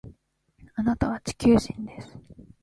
[0.73, 2.17] あなたは地球人です